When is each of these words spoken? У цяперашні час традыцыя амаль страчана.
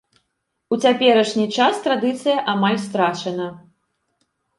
У 0.75 0.77
цяперашні 0.85 1.45
час 1.57 1.81
традыцыя 1.87 2.37
амаль 2.55 2.79
страчана. 2.87 3.47